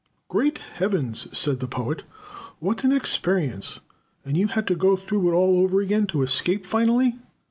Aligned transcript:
"Great 0.29 0.57
Heavens!" 0.57 1.27
said 1.31 1.59
the 1.59 1.67
Poet. 1.67 2.01
"What 2.57 2.83
an 2.83 2.91
experience. 2.91 3.81
And 4.25 4.35
you 4.35 4.47
had 4.47 4.65
to 4.65 4.75
go 4.75 4.95
through 4.95 5.29
it 5.29 5.35
all 5.35 5.59
over 5.59 5.79
again 5.79 6.07
to 6.07 6.23
escape 6.23 6.65
finally?" 6.65 7.19